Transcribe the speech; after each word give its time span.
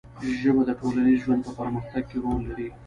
ژبه 0.39 0.61
د 0.65 0.71
ټولنیز 0.79 1.17
ژوند 1.23 1.41
په 1.45 1.51
پرمختګ 1.59 2.03
کې 2.09 2.17
رول 2.23 2.41
لري 2.49 2.67